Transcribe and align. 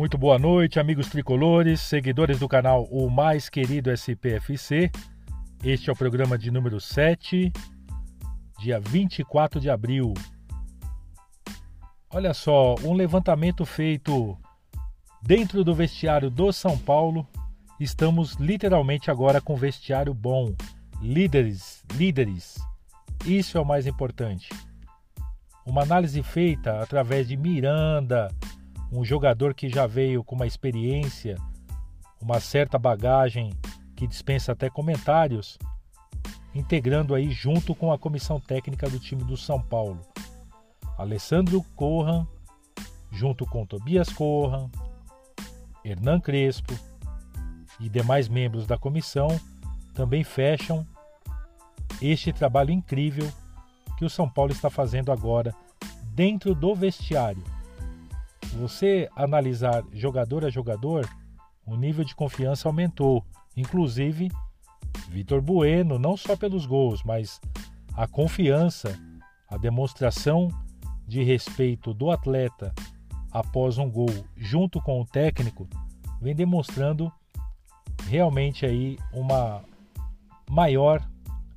Muito 0.00 0.16
boa 0.16 0.38
noite, 0.38 0.80
amigos 0.80 1.10
tricolores, 1.10 1.78
seguidores 1.78 2.38
do 2.38 2.48
canal 2.48 2.84
O 2.84 3.10
Mais 3.10 3.50
Querido 3.50 3.90
SPFC. 3.90 4.90
Este 5.62 5.90
é 5.90 5.92
o 5.92 5.94
programa 5.96 6.38
de 6.38 6.50
número 6.50 6.80
7, 6.80 7.52
dia 8.58 8.80
24 8.80 9.60
de 9.60 9.68
abril. 9.68 10.14
Olha 12.08 12.32
só, 12.32 12.76
um 12.82 12.94
levantamento 12.94 13.66
feito 13.66 14.38
dentro 15.22 15.62
do 15.62 15.74
vestiário 15.74 16.30
do 16.30 16.50
São 16.50 16.78
Paulo. 16.78 17.28
Estamos 17.78 18.36
literalmente 18.36 19.10
agora 19.10 19.38
com 19.38 19.54
vestiário 19.54 20.14
bom. 20.14 20.54
Líderes, 21.02 21.84
líderes. 21.92 22.58
Isso 23.26 23.58
é 23.58 23.60
o 23.60 23.66
mais 23.66 23.86
importante. 23.86 24.48
Uma 25.66 25.82
análise 25.82 26.22
feita 26.22 26.80
através 26.80 27.28
de 27.28 27.36
Miranda, 27.36 28.34
um 28.92 29.04
jogador 29.04 29.54
que 29.54 29.68
já 29.68 29.86
veio 29.86 30.24
com 30.24 30.34
uma 30.34 30.46
experiência, 30.46 31.36
uma 32.20 32.40
certa 32.40 32.78
bagagem 32.78 33.52
que 33.94 34.06
dispensa 34.06 34.52
até 34.52 34.68
comentários, 34.68 35.58
integrando 36.54 37.14
aí 37.14 37.30
junto 37.30 37.74
com 37.74 37.92
a 37.92 37.98
comissão 37.98 38.40
técnica 38.40 38.88
do 38.88 38.98
time 38.98 39.22
do 39.22 39.36
São 39.36 39.62
Paulo. 39.62 40.00
Alessandro 40.98 41.62
Corran, 41.76 42.26
junto 43.10 43.46
com 43.46 43.64
Tobias 43.64 44.08
Corran, 44.10 44.68
Hernan 45.84 46.20
Crespo 46.20 46.74
e 47.78 47.88
demais 47.88 48.28
membros 48.28 48.66
da 48.66 48.76
comissão 48.76 49.28
também 49.94 50.24
fecham 50.24 50.86
este 52.02 52.32
trabalho 52.32 52.70
incrível 52.70 53.30
que 53.96 54.04
o 54.04 54.10
São 54.10 54.28
Paulo 54.28 54.52
está 54.52 54.68
fazendo 54.68 55.12
agora 55.12 55.54
dentro 56.14 56.54
do 56.54 56.74
vestiário 56.74 57.42
você 58.52 59.08
analisar 59.14 59.82
jogador 59.92 60.44
a 60.44 60.50
jogador, 60.50 61.08
o 61.66 61.76
nível 61.76 62.04
de 62.04 62.14
confiança 62.14 62.68
aumentou. 62.68 63.24
Inclusive, 63.56 64.30
Vitor 65.08 65.40
Bueno, 65.40 65.98
não 65.98 66.16
só 66.16 66.36
pelos 66.36 66.66
gols, 66.66 67.02
mas 67.04 67.40
a 67.94 68.06
confiança, 68.06 68.98
a 69.48 69.56
demonstração 69.56 70.48
de 71.06 71.22
respeito 71.22 71.92
do 71.92 72.10
atleta 72.10 72.72
após 73.30 73.78
um 73.78 73.90
gol 73.90 74.10
junto 74.36 74.80
com 74.80 75.00
o 75.00 75.06
técnico, 75.06 75.68
vem 76.20 76.34
demonstrando 76.34 77.12
realmente 78.08 78.66
aí 78.66 78.98
uma 79.12 79.62
maior 80.48 81.06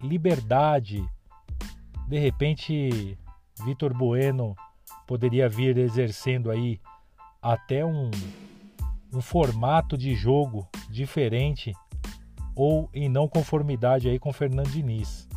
liberdade. 0.00 1.04
De 2.08 2.18
repente, 2.18 3.16
Vitor 3.64 3.94
Bueno 3.94 4.56
poderia 5.10 5.48
vir 5.48 5.76
exercendo 5.76 6.52
aí 6.52 6.80
até 7.42 7.84
um, 7.84 8.12
um 9.12 9.20
formato 9.20 9.98
de 9.98 10.14
jogo 10.14 10.68
diferente 10.88 11.72
ou 12.54 12.88
em 12.94 13.08
não 13.08 13.26
conformidade 13.26 14.08
aí 14.08 14.20
com 14.20 14.32
Fernando 14.32 14.70
Diniz. 14.70 15.28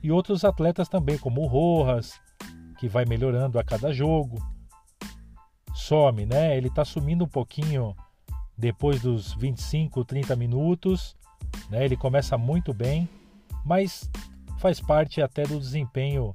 E 0.00 0.12
outros 0.12 0.44
atletas 0.44 0.88
também, 0.88 1.18
como 1.18 1.42
o 1.42 1.46
Rojas, 1.48 2.20
que 2.78 2.86
vai 2.86 3.04
melhorando 3.04 3.58
a 3.58 3.64
cada 3.64 3.92
jogo. 3.92 4.38
Some, 5.74 6.24
né? 6.24 6.56
Ele 6.56 6.68
está 6.68 6.84
sumindo 6.84 7.24
um 7.24 7.28
pouquinho 7.28 7.96
depois 8.56 9.02
dos 9.02 9.34
25, 9.34 10.04
30 10.04 10.36
minutos, 10.36 11.16
né? 11.68 11.84
Ele 11.84 11.96
começa 11.96 12.38
muito 12.38 12.72
bem, 12.72 13.08
mas 13.64 14.08
faz 14.60 14.80
parte 14.80 15.20
até 15.20 15.42
do 15.42 15.58
desempenho 15.58 16.32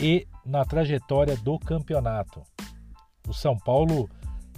e 0.00 0.28
na 0.46 0.64
trajetória 0.64 1.36
do 1.36 1.58
campeonato. 1.58 2.42
O 3.28 3.34
São 3.34 3.58
Paulo 3.58 4.08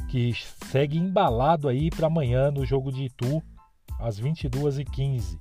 que 0.09 0.33
segue 0.67 0.99
embalado 0.99 1.69
aí 1.69 1.91
para 1.91 2.07
amanhã 2.07 2.51
no 2.51 2.65
jogo 2.65 2.91
de 2.93 3.05
Itu 3.05 3.43
às 3.99 4.21
22h15. 4.21 5.39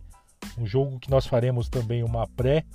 Um 0.58 0.66
jogo 0.66 1.00
que 1.00 1.10
nós 1.10 1.26
faremos 1.26 1.70
também 1.70 2.04
uma 2.04 2.28
pré 2.28 2.66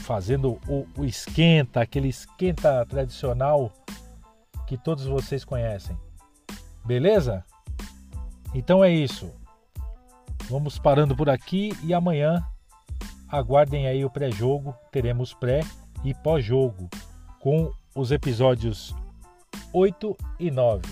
fazendo 0.00 0.58
o, 0.68 0.86
o 0.96 1.04
esquenta, 1.04 1.80
aquele 1.80 2.08
esquenta 2.08 2.84
tradicional 2.86 3.72
que 4.66 4.76
todos 4.76 5.04
vocês 5.04 5.44
conhecem. 5.44 5.96
Beleza? 6.84 7.44
Então 8.54 8.84
é 8.84 8.90
isso. 8.90 9.30
Vamos 10.48 10.78
parando 10.78 11.16
por 11.16 11.30
aqui 11.30 11.72
e 11.82 11.94
amanhã 11.94 12.44
aguardem 13.28 13.86
aí 13.86 14.04
o 14.04 14.10
pré-jogo, 14.10 14.74
teremos 14.90 15.32
pré 15.32 15.60
e 16.04 16.14
pós-jogo 16.14 16.88
com 17.38 17.72
os 17.94 18.10
episódios 18.10 18.94
8 19.72 20.16
e 20.38 20.50
9. 20.50 20.82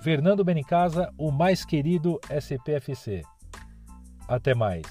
Fernando 0.00 0.44
Benicasa, 0.44 1.12
o 1.18 1.30
mais 1.30 1.64
querido 1.64 2.20
SPFC. 2.30 3.22
Até 4.26 4.54
mais. 4.54 4.82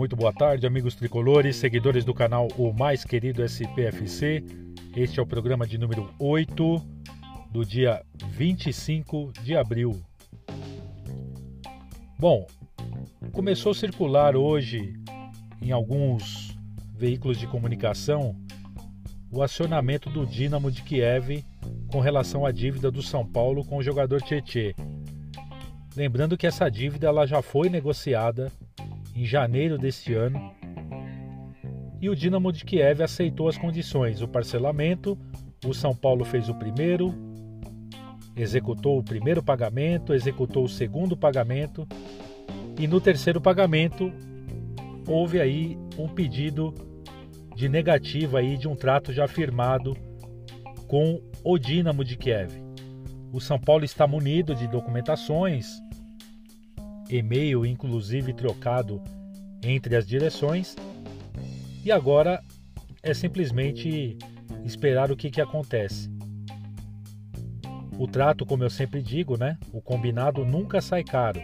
Muito 0.00 0.16
boa 0.16 0.32
tarde, 0.32 0.66
amigos 0.66 0.94
tricolores, 0.94 1.56
seguidores 1.56 2.06
do 2.06 2.14
canal 2.14 2.48
O 2.56 2.72
Mais 2.72 3.04
Querido 3.04 3.44
SPFC. 3.44 4.42
Este 4.96 5.20
é 5.20 5.22
o 5.22 5.26
programa 5.26 5.66
de 5.66 5.78
número 5.78 6.12
8 6.18 6.82
do 7.52 7.64
dia 7.64 8.04
25 8.26 9.32
de 9.42 9.56
abril. 9.56 10.00
Bom, 12.18 12.46
começou 13.32 13.70
a 13.70 13.74
circular 13.74 14.34
hoje 14.34 14.94
em 15.62 15.70
alguns 15.70 16.56
veículos 16.92 17.38
de 17.38 17.46
comunicação 17.46 18.34
o 19.30 19.42
acionamento 19.42 20.10
do 20.10 20.26
Dinamo 20.26 20.72
de 20.72 20.82
Kiev 20.82 21.44
com 21.86 22.00
relação 22.00 22.44
à 22.44 22.50
dívida 22.50 22.90
do 22.90 23.00
São 23.00 23.24
Paulo 23.24 23.64
com 23.64 23.76
o 23.76 23.82
jogador 23.82 24.20
Tietê. 24.20 24.74
Lembrando 25.94 26.36
que 26.36 26.48
essa 26.48 26.68
dívida 26.68 27.06
ela 27.06 27.26
já 27.26 27.40
foi 27.40 27.68
negociada 27.68 28.50
em 29.14 29.24
janeiro 29.24 29.78
deste 29.78 30.14
ano. 30.14 30.52
E 32.00 32.08
o 32.08 32.16
Dinamo 32.16 32.50
de 32.52 32.64
Kiev 32.64 33.02
aceitou 33.02 33.48
as 33.48 33.58
condições, 33.58 34.22
o 34.22 34.28
parcelamento. 34.28 35.18
O 35.66 35.74
São 35.74 35.94
Paulo 35.94 36.24
fez 36.24 36.48
o 36.48 36.54
primeiro, 36.54 37.14
executou 38.34 38.98
o 38.98 39.04
primeiro 39.04 39.42
pagamento, 39.42 40.14
executou 40.14 40.64
o 40.64 40.68
segundo 40.68 41.16
pagamento 41.16 41.86
e 42.78 42.86
no 42.86 43.00
terceiro 43.00 43.40
pagamento 43.40 44.10
houve 45.06 45.38
aí 45.38 45.76
um 45.98 46.08
pedido 46.08 46.72
de 47.54 47.68
negativa 47.68 48.38
aí 48.38 48.56
de 48.56 48.66
um 48.66 48.74
trato 48.74 49.12
já 49.12 49.28
firmado 49.28 49.94
com 50.86 51.20
o 51.44 51.58
Dinamo 51.58 52.02
de 52.02 52.16
Kiev. 52.16 52.50
O 53.32 53.40
São 53.40 53.58
Paulo 53.58 53.84
está 53.84 54.06
munido 54.06 54.54
de 54.54 54.66
documentações, 54.66 55.66
e-mail 57.10 57.66
inclusive 57.66 58.32
trocado 58.32 59.02
entre 59.62 59.94
as 59.94 60.06
direções. 60.06 60.74
E 61.84 61.90
agora 61.90 62.42
é 63.02 63.14
simplesmente 63.14 64.18
esperar 64.64 65.10
o 65.10 65.16
que, 65.16 65.30
que 65.30 65.40
acontece. 65.40 66.10
O 67.98 68.06
trato, 68.06 68.46
como 68.46 68.64
eu 68.64 68.70
sempre 68.70 69.02
digo, 69.02 69.36
né? 69.36 69.58
O 69.72 69.80
combinado 69.80 70.44
nunca 70.44 70.80
sai 70.80 71.02
caro. 71.04 71.40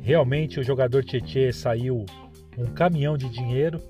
Realmente 0.00 0.58
o 0.58 0.64
jogador 0.64 1.04
Tietê 1.04 1.52
saiu 1.52 2.04
um 2.56 2.66
caminhão 2.66 3.16
de 3.16 3.28
dinheiro 3.28 3.80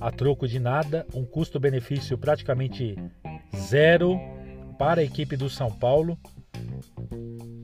a 0.00 0.10
troco 0.10 0.48
de 0.48 0.58
nada, 0.58 1.06
um 1.14 1.24
custo-benefício 1.24 2.16
praticamente 2.16 2.96
zero 3.56 4.18
para 4.78 5.00
a 5.00 5.04
equipe 5.04 5.36
do 5.36 5.50
São 5.50 5.70
Paulo. 5.70 6.18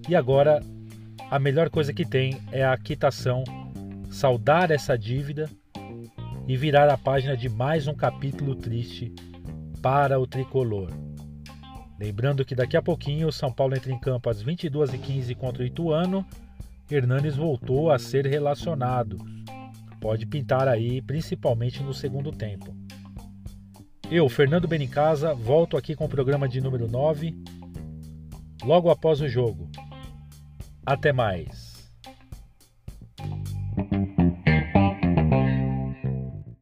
E 0.09 0.15
agora 0.15 0.61
a 1.31 1.39
melhor 1.39 1.71
coisa 1.71 1.93
que 1.93 2.05
tem 2.05 2.41
é 2.53 2.65
a 2.65 2.77
quitação, 2.77 3.43
saldar 4.11 4.71
essa 4.71 4.97
dívida 4.97 5.49
e 6.47 6.57
virar 6.57 6.89
a 6.89 6.97
página 6.97 7.37
de 7.37 7.49
mais 7.49 7.89
um 7.89 7.95
capítulo 7.95 8.55
triste 8.55 9.13
para 9.83 10.19
o 10.19 10.27
tricolor. 10.27 10.91
Lembrando 11.99 12.45
que 12.45 12.55
daqui 12.55 12.77
a 12.77 12.83
pouquinho 12.83 13.29
o 13.29 13.33
São 13.33 13.53
Paulo 13.53 13.75
entra 13.75 13.93
em 13.93 13.99
campo 13.99 14.29
às 14.29 14.45
22h15 14.45 15.35
contra 15.35 15.63
o 15.63 15.67
Ituano. 15.67 16.25
Hernanes 16.91 17.37
voltou 17.37 17.91
a 17.91 17.99
ser 17.99 18.27
relacionado. 18.27 19.19
Pode 20.01 20.27
pintar 20.27 20.69
aí, 20.69 21.03
principalmente 21.03 21.83
no 21.83 21.93
segundo 21.93 22.31
tempo. 22.31 22.77
Eu, 24.11 24.29
Fernando 24.29 24.69
Benincasa, 24.69 25.35
volto 25.35 25.77
aqui 25.77 25.97
com 25.97 26.05
o 26.05 26.09
programa 26.09 26.49
de 26.49 26.61
número 26.61 26.87
9, 26.87 27.35
logo 28.63 28.89
após 28.89 29.21
o 29.21 29.29
jogo. 29.29 29.69
Até 30.85 31.13
mais. 31.13 31.66